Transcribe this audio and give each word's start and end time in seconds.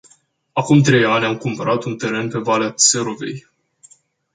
Acum 0.53 0.81
trei 0.81 1.05
ani 1.05 1.25
am 1.25 1.37
cumpărat 1.37 1.83
un 1.83 1.97
teren 1.97 2.29
pe 2.29 2.37
valea 2.37 2.71
Țerovei. 2.73 3.45